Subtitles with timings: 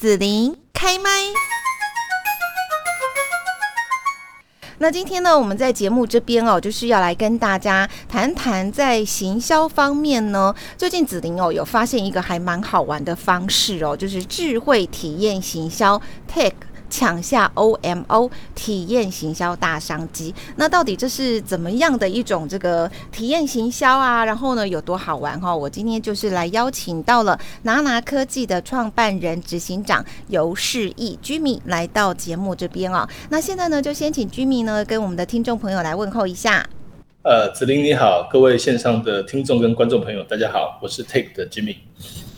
[0.00, 1.10] 紫琳开麦。
[4.78, 16.00] 那今天呢，我们在节目这边哦，就是要来跟大家谈谈在行销方面呢，最近紫琳哦有发现一个还蛮好玩的方式哦，就是智慧体验行销
[16.32, 16.54] Tech。
[16.90, 24.24] 抢下 OMO 体验行销大商机，那到底这是怎么样的一种这个体验行销啊？
[24.24, 25.54] 然后呢，有多好玩哈？
[25.54, 33.08] 我今天就是来邀请到了拿拿科技的创办人、执行长尤世义居米来到节目这边哦。
[33.28, 36.68] 那现在呢，就先请居米呢跟我们的听众朋友来问候一下。
[37.22, 41.76] 呃，子玲你好，各位线上的听众跟观众朋友，大家好，我是 Take 的 Jimmy。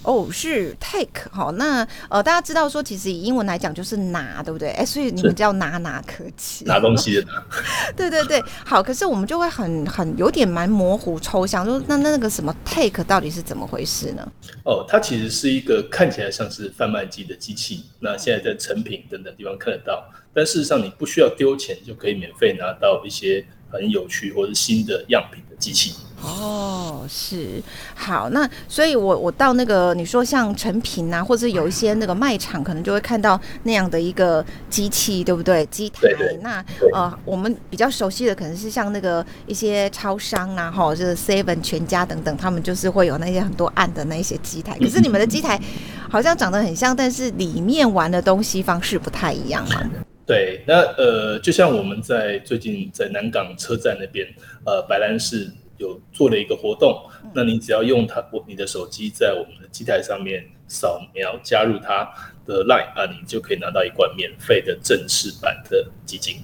[0.03, 4.71] 哦，是 take 好，那呃，大家知道说，其实以英文来讲就是拿，对不对？
[4.71, 7.45] 哎，所以你们叫拿拿科技，拿东西的拿。
[7.97, 14.33] 对对对，好，可是我们就会很很有点蛮模糊抽象，说那那个什么 take 到底是怎么回事呢？
[14.65, 25.95] 哦，它其实是一个看起来像是贩卖机的机器，那现在在成品等等地方看得到，但事实上你不需要丢钱就可以免费拿到一些很有趣或者新的样品的机器。
[26.25, 27.61] 哦，是
[27.97, 35.67] 好，那所以，我我到那个你说像成品啊，或者有一些那个卖场，可能就会看到那样的一个机器，对不对？
[35.67, 36.01] 机台。
[36.41, 44.79] 那呃，我们比较熟悉的可能是像那个一些超商啊，哈，就是 Seven 全家等等，他们就是会有那些很多暗的那些机台。
[44.79, 45.61] 可是你们的机台
[46.09, 49.83] 好像长得很像，但是里面玩的东西方式不太一样嘛。
[50.27, 54.27] 对，那呃，就像我们在最近在南港车站那边，
[54.65, 55.51] 呃，白兰市。
[55.79, 57.03] 有做了一个活动，
[57.35, 62.09] 那你只要用它，我你的手机在我们的机台上面扫描加入它
[62.47, 66.37] 的 Line 啊，你就可以拿到一罐免费的正式版的基金。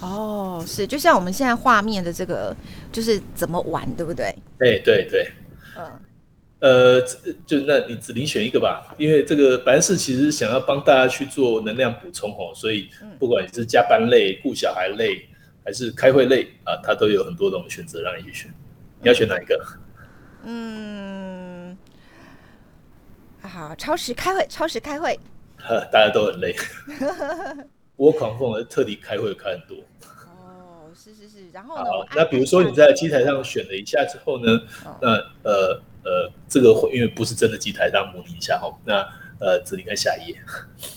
[0.00, 2.56] 哦，是，就像我们现在画面的这个，
[2.90, 4.34] 就是怎么玩，对不对？
[4.60, 5.30] 哎，对对，
[5.76, 6.00] 嗯，呃，
[7.46, 15.26] 就那你只能选一个吧，因为这个白士其实想要帮大家去做能量补充哦，所以不管你是加班累、顾小孩累，
[15.64, 18.54] 还是开会累啊，它都有很多种选择让你去选。
[19.00, 19.58] 你要选哪一个？
[20.44, 21.76] 嗯，
[23.40, 25.18] 好，超时开会，超时开会。
[25.56, 26.54] 呵，大家都很累。
[27.96, 29.76] 我狂风特地开会开很多。
[30.26, 34.60] 哦，是是是，然后好，那比如说你在机台上选了一下之后呢，
[35.00, 35.82] 那呃呃，
[36.50, 38.70] 这个会因为不是真的机台，让模拟一下哈。
[38.84, 38.96] 那
[39.38, 40.38] 呃，只能看下一页。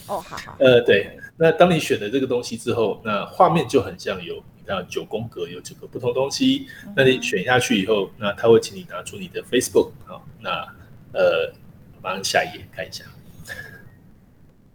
[0.08, 0.58] 哦，好好。
[0.60, 4.44] 呃，对，那当你选了这个东西之后，那画面就很像有。
[4.66, 10.50] 你看九宫格有九个不同东西，那你选下去以后，那他会请你拿出你的 Facebook 哦，那
[11.12, 11.54] 呃，
[12.02, 13.04] 马上下一页看一下。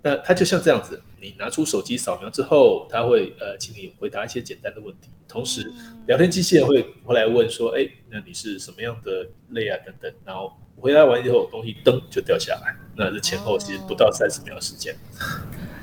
[0.03, 5.71] 那它就像这样子，你拿出手机扫描之后，他会呃，请你回答一些简单的问题，同时
[6.07, 14.97] 聊天机器人会会来问说，哎，那你是什么样的类啊等等，然后回答完以后，东西噔就掉下来，那这前后其实不到三十秒时间。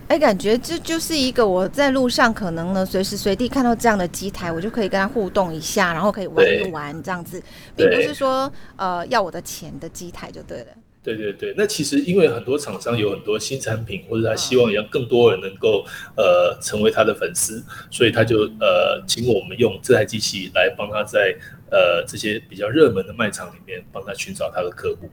[0.07, 7.41] 哎，感觉这就是一个我在路上可能呢，随时随地看到这样的机台，我就可以跟他互动一下，然后可以玩一玩这样子，
[7.75, 10.67] 并不是说呃要我的钱的机台就对了。
[11.05, 15.85] 对对对，那其实因为很多厂商有很多新产品，或者他希望让更多人能够
[16.17, 21.37] 呃成为他的粉丝，所以他就呃请我们用这台机器来帮他在
[21.69, 25.07] 呃这些比较热门的卖场里面帮他寻找他的客户。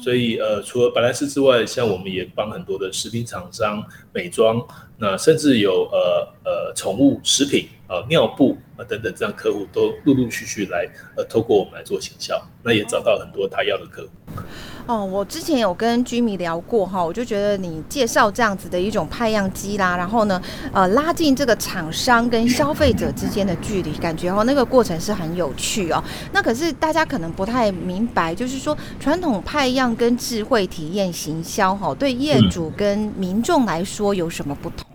[0.00, 4.64] 所以，呃，除了白兰氏之外，像我们也帮很多的食品厂商、美妆，
[4.98, 14.10] 那甚至有呃呃宠物食品啊、尿布啊等等这样客户，都陆陆续续来呃透过我们来做行销，那也找到很多他要的客户。
[14.86, 20.40] 哦，我之前有跟居民聊过哈，我就觉得你介绍这样子的一种派样机啦，然后呢，
[20.72, 26.04] 呃，拉近这个厂商跟消费者之间的距离，感觉哦那个过程是很有趣哦。
[26.32, 34.86] 那可是大家可能不太明白，就是说传统派样跟智慧体验行销哈，对业主跟民众来说有什么不同？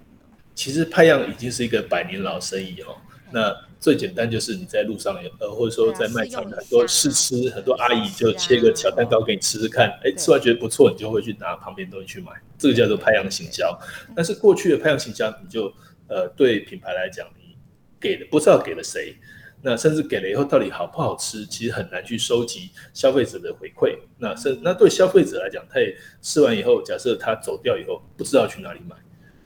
[0.53, 2.94] 其实派样已经是一个百年老生意哦。
[3.31, 13.79] 那最简单就是你在路上有呃，或者说在卖场很多试吃，很多阿姨就切个小蛋糕给你吃吃看，哎，吃完觉得不错，你就会去拿旁边东西去买，这个叫做拍样行销。
[14.13, 15.71] 但是过去的拍样行销，你就
[16.07, 17.56] 呃对品牌来讲，你
[18.01, 19.15] 给的不知道给了谁，
[19.62, 23.98] 那甚至给了以后到底好不好吃，其实很难去收集消费者的回馈。
[24.18, 28.98] 那甚那对消费者来讲，他也吃完以后，假设他走掉以后，不知道去哪里买。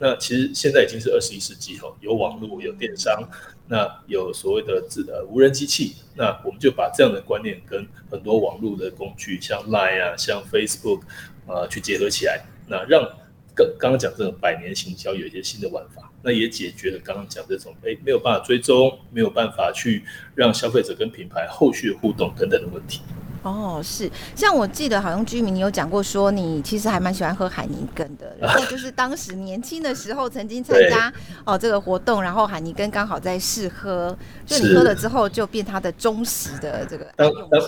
[0.04, 3.24] 那其实现在已经是二十一世纪哦，有网络，有电商。
[3.70, 11.04] 那有所谓的自呃无人机器，那我们就把这样的观念跟很多网络的工具，像 Line 啊，像 Facebook
[11.48, 13.02] 啊，去结合起来，那让
[13.56, 20.04] 刚刚刚讲这种百年行销有一些新的玩法，那也解决了刚刚讲这种哎没有办法追踪，没有办法去
[20.36, 23.00] 让消费者跟品牌后续互动等等的问题。
[23.44, 31.12] 哦，是，像我记得好像居民你有讲过说你其实还蛮喜欢喝海尼根的，然后就是当时年轻的时候曾经参加
[31.44, 37.62] 哦这个活动，然后海尼根刚好在试喝，就你喝了之后就变他的忠实的这个当当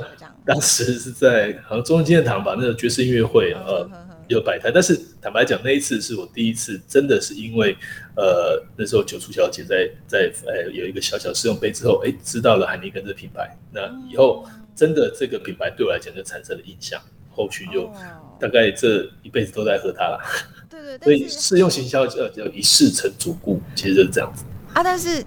[0.46, 3.90] 当时是在好像中央纪念堂吧，那个爵士音乐会呃
[4.28, 7.76] 有摆摊，但是坦白讲那一次是我第一次真的是因为
[8.16, 13.82] 呃那时候九初小姐在在呃有一个小小试用杯之后，哎知道了海尼根这品牌，那
[14.12, 14.46] 以后。
[14.78, 17.02] 真的，这个品牌对我来讲就产生了印象，
[17.32, 17.90] 后续就
[18.38, 20.20] 大概这一辈子都在喝它了。
[20.70, 24.44] 对对，所以试用行销呃叫一试成主顾，其实就是这样子
[24.74, 24.84] 啊。
[24.84, 25.24] 但是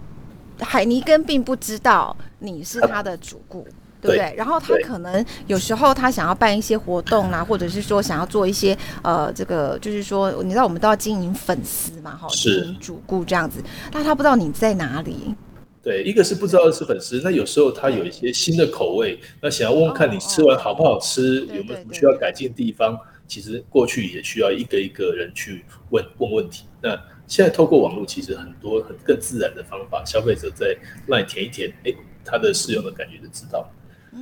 [0.61, 3.67] 海尼根并不知道你是他的主顾，
[4.01, 4.35] 对不对？
[4.37, 15.35] 然后他可能有时候他想要办一些活动啊，或者是说想要做一些呃这个，就是说你知道我们都要经营粉丝嘛，哈，经营主顾这样子，但他不知道你在哪里。
[15.81, 26.65] 对，一个是不知道是粉丝，那有时候他有一些新的口味，那想要问看你吃完好不好吃，有没有什么需要改进的地方，其实过去也需要一个一个人去问问问题。
[26.83, 26.91] 那
[27.27, 31.95] 现在透过网络，其实很多很更自然的方法，消费者在那填一填，哎，
[32.25, 33.67] 他的使用的感觉就知道。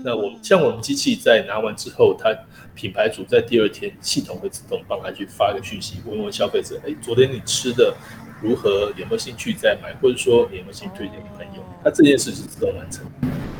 [0.04, 2.34] 那我们像我们机器在拿完之后，它
[2.74, 7.94] 品牌主在第二天系统会自动帮他去发一个讯息，问问消费者，哎，昨天你吃的。
[8.42, 11.62] 如何有没有兴趣再买，或者说有没有兴趣推荐给朋友？
[11.82, 13.02] 他这件事是自动完成。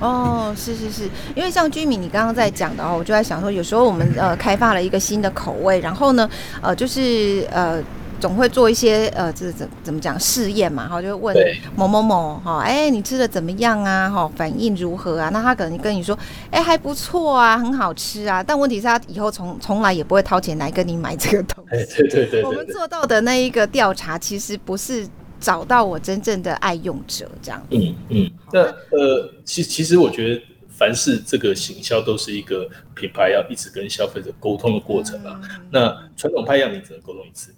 [0.01, 6.29] 哦，是是是，因为像居民你刚刚在讲的哦，我就在想说，有时候我们呃开发了一个新的口味，然后呢，
[6.61, 7.83] 呃，就是呃。
[8.21, 10.89] 总会做一些呃，这怎怎么讲试验嘛？
[10.89, 11.37] 哈，就会问
[11.75, 14.09] 某某某哈，哎，你吃的怎么样啊？
[14.09, 15.29] 哈，反应如何啊？
[15.31, 16.19] 那他可能跟你说，
[16.51, 18.43] 哎，还不错啊，很好吃啊。
[18.43, 22.09] 但问题是，他以后从从来也不会掏钱来跟你买这个东西。
[22.09, 22.43] 对对。
[22.43, 25.07] 我们做到的那一个调查，其实不是
[25.39, 27.63] 找到我真正的爱用者这样。
[27.71, 28.31] 嗯嗯。
[28.53, 35.39] 那呃，其其实我觉得，凡是这个行销都是一个品牌要一直跟消费者沟通的过程啊。
[35.71, 37.55] 那传统派样，你只能沟通一次。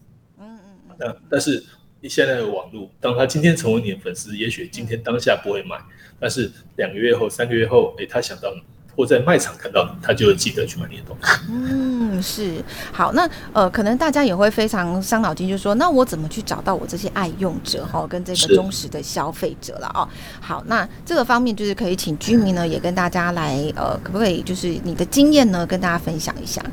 [0.98, 1.64] 那但是
[2.00, 5.76] 你现在的网络，当他今天成为你的粉丝，也许今天当下不会买，
[6.20, 8.62] 但是两个月后、三个月后，诶，他想到你，
[8.94, 11.28] 或在卖场看到你，他就会记得去买你的东西。
[11.50, 12.62] 嗯，是
[12.92, 13.12] 好。
[13.12, 20.08] 那呃，可能大家也会非常伤脑筋，就是说，那我怎么去找到我这些爱用者哈，跟这个忠实的消费者了哦？
[20.40, 26.64] 好，那这个方面就是可以请居民呢，也跟大家来呃，可不可以就是你的经验呢，跟大家分享一下？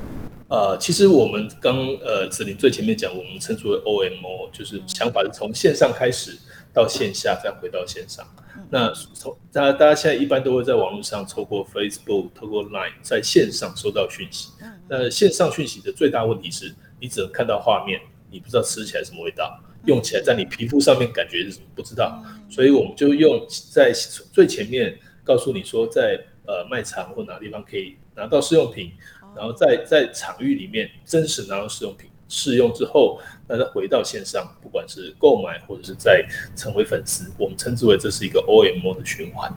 [0.56, 6.32] 呃，其实我们刚呃子林最前面讲，我们称之为 OMO，就是想法是从线上开始
[6.74, 8.26] 到线下，再回到线上。
[8.70, 14.52] 那从大家大家现在一般都会在网络上透过 Facebook、透过 Line 在线上收到讯息。
[14.88, 18.00] 那线上讯息的最大问题是你只能看到画面，
[18.32, 22.24] 你不知道吃起来什么味道，用起来在你皮肤上面感觉是什么不知道。
[22.50, 23.92] 所以我们就用在
[24.32, 26.18] 最前面告诉你说，在
[26.48, 28.94] 呃卖场或哪个地方可以拿到试用品。
[29.36, 39.54] 然后在在场域里面真实拿到试用品试用之后，那再回到线上，不管是购买或者是在成为粉丝，我们称之为这是一个 OMO 的循环。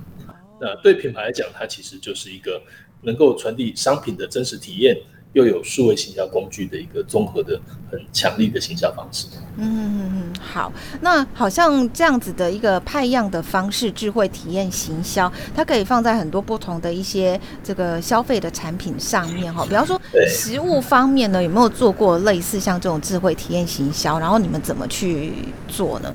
[0.61, 2.61] 那对品牌来讲，它其实就是一个
[3.03, 4.97] 能够传递商品的真实体验。
[5.33, 7.61] 又有数位行销工具的一个综合的
[7.91, 9.27] 很强力的行销方式。
[9.57, 19.65] 嗯嗯嗯，好，那好像这样子的一个派样的方式，智慧体验行销，它可以放在很多不同的一些这个消费的产品上面哈。
[19.67, 24.19] 比方说，食物方面呢，有没有做过类似像这种智慧体验行销？
[24.19, 25.33] 然后你们怎么去
[25.67, 26.15] 做呢？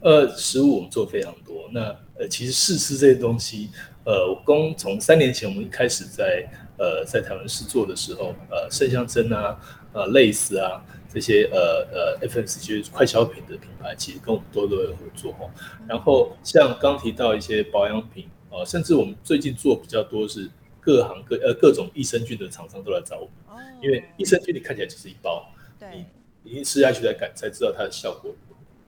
[0.00, 1.54] 呃，食物我们做非常多。
[1.72, 1.80] 那
[2.18, 3.70] 呃，其实试吃这些东西，
[4.04, 6.48] 呃，我刚从三年前我们开始在。
[6.76, 9.58] 呃，在台湾试做的时候，呃，圣香珍啊，
[9.92, 15.50] 呃，类似啊，这些呃呃，F N C 就是快消品的品牌，其实跟我们多多有合作哦。
[15.88, 20.50] 然后像刚提到一些保养品，呃，甚至我们最近做比较多是
[20.80, 25.48] 各行各呃各种益生菌的厂商都来找我们，因为益生菌你看起来就是一包，
[25.80, 26.04] 你
[26.42, 28.34] 你吃下去才感才知道它的效果，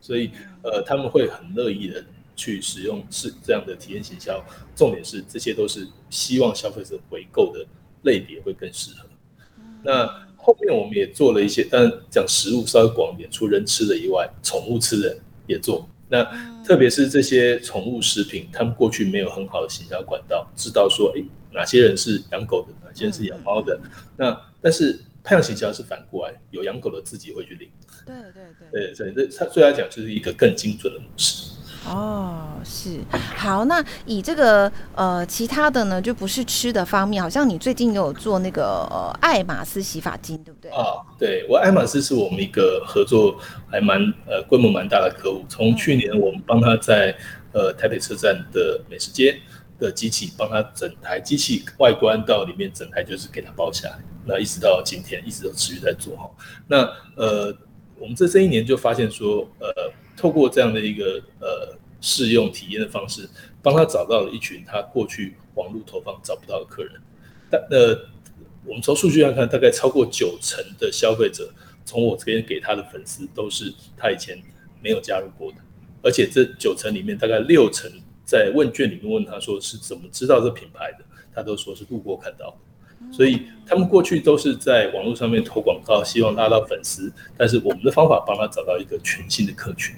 [0.01, 0.31] 所以
[0.63, 2.05] 呃他们会很乐意的。
[2.39, 7.67] 去使用是这样的体验行销，重点是这些都是希望消费者回购的
[8.07, 9.07] 类别会更适合。
[9.83, 15.87] 那后面我们也做了一些，但讲食物稍微广一点，除人吃的以外，宠物吃的也做。
[16.09, 16.25] 那
[16.65, 23.79] 特别是这些宠物食品，他们过去没有很好的行销管道，知道说，诶哪些人是养狗的，哪些人是养猫的。
[24.17, 27.69] 那但是太阳行销是反过来，有养狗的自己会去领。
[28.07, 31.51] 对对对，对对，这对他讲就是一个更精准的模式。
[31.89, 32.99] 哦，是
[33.37, 33.65] 好。
[33.67, 40.71] 那以这个呃，其他的呢，就不是吃的方面，好像你最近有做那个呃爱马仕洗发精，对不对？
[40.73, 43.39] 啊，对我爱马仕是我们一个合作
[43.71, 45.45] 还蛮呃规模蛮大的客户。
[45.49, 47.17] 从去年我们帮他在
[47.53, 49.39] 呃台北车站的美食街
[49.79, 56.31] 的机器帮他整台机器外观到里面整台就是给他包下来，那一直到今天一直都持续在做哈。
[56.67, 56.79] 那
[57.15, 57.55] 呃，
[57.99, 59.69] 我们这这一年就发现说，呃，
[60.17, 63.29] 透过这样的一个呃试用体验的方式，
[63.63, 66.93] 帮他找到了一群他过去网络投放找不到的客人。
[67.51, 67.97] 但呃，
[68.65, 71.53] 我们从数据上看，大概超过九成的消费者
[71.85, 74.43] 从我这边给他的粉丝都是他以前
[74.83, 75.59] 没有加入过的，
[76.03, 77.91] 而且这九成里面大概六成。
[78.25, 82.53] 在问卷里面问他说是怎么知道这品牌的，他都说是路过看到，
[83.13, 89.95] 所以他们过去都是在网络上面投广告，希望拉到粉丝，但是我们的方法帮他找到一个全新的客群。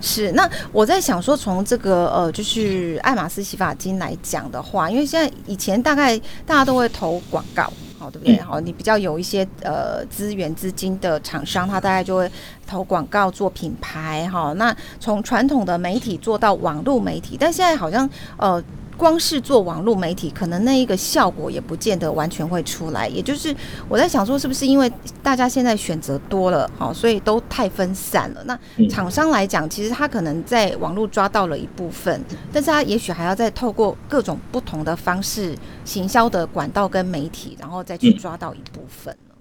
[0.00, 0.32] 是。
[0.32, 7.72] 那我在想说，从这个呃，就是爱马仕洗发精来讲的话，因为现在以前大概大家都会投广告。
[7.98, 8.38] 好，对不对？
[8.40, 12.30] 好，你比较有一些呃资源资金的厂商，他大概就会
[12.66, 14.28] 投广告做品牌。
[14.28, 18.62] 哈，那从传统的媒体做到网络媒体，但现在好像呃。
[18.96, 23.06] 光是做网络媒体，可能那一个效果也不见得完全会出来。
[23.06, 23.54] 也就是
[23.88, 24.90] 我在想说，是不是因为
[25.22, 28.42] 大家现在选择多了，好，所以都太分散了？
[28.44, 32.20] 那厂商来讲，其实他可能在网络抓到了一部分，
[32.52, 39.34] 但是他也许还要再透过各种不同的方式行销的管道跟媒体，然后再去抓到一部分呢。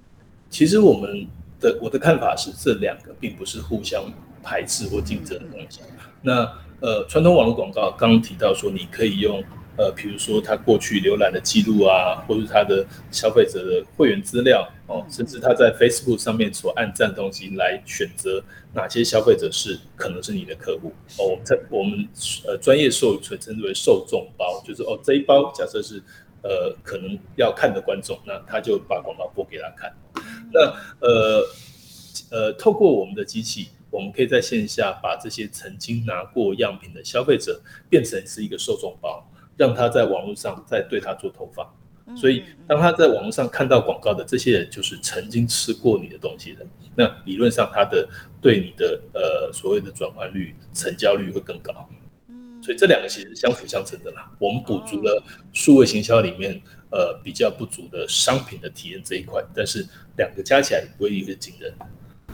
[0.49, 1.27] 其实我们
[1.59, 4.03] 的我的看法是，这两个并不是互相
[4.43, 5.79] 排斥或竞争的东西。
[6.21, 6.47] 那
[6.81, 9.43] 呃，传统网络广告刚刚提到说，你可以用
[9.77, 21.27] 呃，比如说他过去浏览的记录啊，或者他的消费者的会员资料哦，甚至他在 Facebook 上面所按赞东西来选择哪些消费者是可能是你的客户哦。
[21.31, 22.07] 我们在我们
[22.45, 26.01] 呃专业授权称之为受众包，就是哦这一包假设是
[26.43, 29.91] 呃可能要看的观众，那他就把广告播给他看。
[30.53, 30.61] 那
[30.99, 31.43] 呃
[32.31, 33.69] 呃，透过我们的机器。
[33.95, 39.25] 我们可以在线下把这些曾经拿过样品的消费者变成是一个受众包，
[39.55, 41.65] 让他在网络上再对他做投放。
[42.15, 46.65] 所以，当他在网络上看到广告的这些人，就是曾经吃过你的东西的。
[46.93, 48.07] 那理论上，他的
[48.39, 51.73] 对你的呃所谓的转换率、成交率会更高。
[52.61, 54.31] 所以这两个其实相辅相成的啦。
[54.39, 55.23] 我们补足了
[55.53, 56.61] 数位行销里面
[56.91, 59.87] 呃比较不足的商品的体验这一块，但是
[60.17, 61.73] 两个加起来不会一个惊人。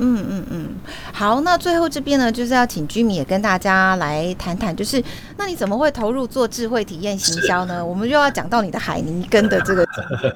[0.04, 0.68] 嗯嗯嗯，
[1.14, 5.02] 好，那最后这边呢，就是要请居民也跟大家来谈谈，就是
[5.38, 7.86] 那你怎么会投入做智慧体验行销呢？
[7.86, 9.88] 我们又要讲到你的海尼根的这个。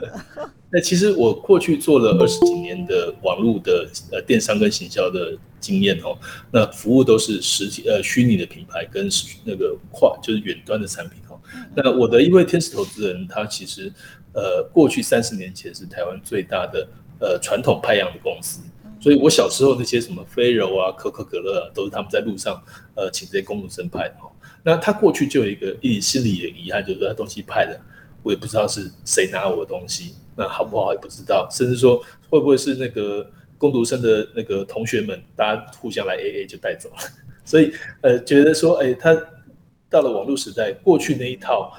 [0.70, 6.16] 那其实我过去做了二十几年的网络的呃电商跟行销的经验哦，
[6.52, 9.10] 那服务都是实体呃虚拟的品牌跟
[9.46, 11.40] 那个跨就是远端的产品哦。
[11.74, 13.92] 那我的一位天使投资人，他其实
[14.34, 16.88] 呃过去三十年前是台湾最大的
[17.20, 18.60] 呃传统派样的公司。
[19.06, 22.60] 所以，我小时候那些什么飞柔啊、可口可乐啊，都是他们在路上，
[22.96, 24.16] 呃，请这些工读生派的。
[24.64, 27.80] 那他过去就有一个一心里的遗憾，就是他东西派的，
[28.24, 36.96] 我也不知道是谁拿我的东西，那好不好也不知道，甚至说会不会是那个工读生的那个同学们，大家互相来 A A 就带走了。
[37.46, 37.72] 所以，
[38.02, 39.16] 呃，觉得说，哎，他
[39.88, 41.72] 到了网络时代，过去那一套，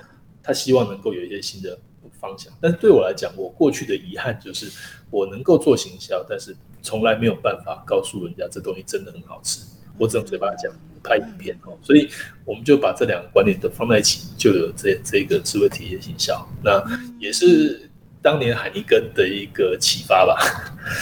[0.45, 1.77] 他希望能够有一些新的
[2.21, 2.53] 方向。
[2.61, 4.71] 但是对我来讲，我过去的遗憾就是，
[5.11, 6.57] 我能够做行销，但是。
[6.87, 9.61] 从来没有办法告诉人家这东西真的很好吃，
[9.99, 11.77] 我只能嘴巴讲，拍影片哦。
[11.83, 12.09] 所以
[12.45, 16.49] 我们就把这两个观念都放在一起，就有这这个智慧体验营销。
[16.63, 16.81] 那
[17.19, 17.91] 也是
[18.23, 20.37] 当年海尼根的一个启发吧。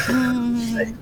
[0.08, 0.94] 嗯，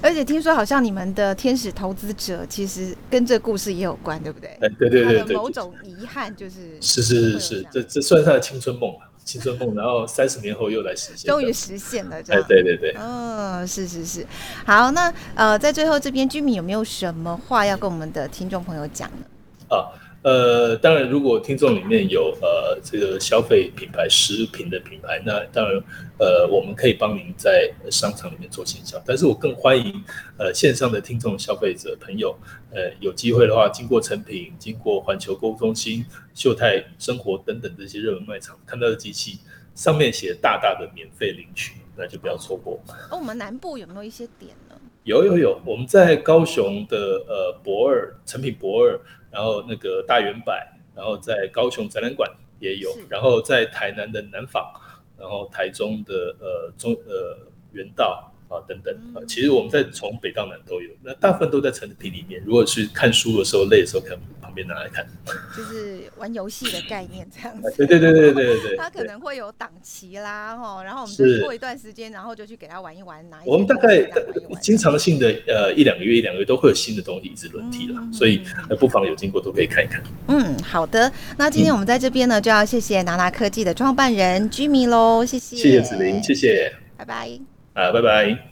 [0.00, 4.48] 而且听说好像你们的天使投资者其实跟这故事也有关，对不对？
[4.62, 9.11] 哎，对对对对，某种遗憾就是是是是是，这这算是他的青春梦了。
[9.24, 12.42] 青春梦，然后三十年后又来实现，终于实现了，这样。
[12.42, 14.26] 哎，对对对，嗯，是是是，
[14.66, 19.76] 好，那呃，在最后这边，居民有没有什么话要跟我们的听众朋友讲呢？
[19.76, 20.01] 啊。
[20.22, 25.82] 呃，当然，如果听众里面有呃这个消费品牌食品的品牌，那当然
[26.18, 29.02] 呃我们可以帮您在商场里面做行销。
[29.04, 29.92] 但是我更欢迎
[30.38, 32.36] 呃线上的听众消费者朋友，
[32.70, 39.40] 呃有机会的话，经过成品、经过环球购物中心、秀泰生活等等这些热门卖场，看到的机器
[39.74, 42.78] 上面写大大的免费领取，那就不要错过。
[43.10, 44.71] 而我们南部有没有一些点呢？
[45.04, 49.00] 有有有，我们在高雄的呃博二成品博二。
[49.32, 50.52] 然后那个大圆柏，
[50.94, 52.30] 然后在高雄展览馆
[52.60, 54.62] 也有，然后在台南的南纺，
[55.18, 57.38] 然后台中的呃中呃
[57.72, 62.42] 原道啊等等啊，其实我们在从北到南都有，那大部分都在成品里面。
[62.44, 64.20] 如果是看书的时候累的时候，可能
[64.52, 65.06] 边拿来看，
[65.56, 67.72] 就是玩游戏的概念这样子。
[67.78, 68.76] 对对对对对对对。
[68.76, 74.02] 他可能会有档期啦，哈，然后我们是过一段时间，然后就去给他玩一玩，拿一我们大概
[74.60, 80.02] 经常性的呃一两个月一两个月都会有新的东西一直轮替了，嗯所以呃不妨有经过都可以看一看。
[80.28, 81.10] 嗯，好的。
[81.36, 87.30] 那今天我们在这边呢，就要谢谢拿拿科技的创办人居民喽，谢谢，谢谢子琳，谢谢拜拜。
[87.74, 88.51] 啊，拜拜。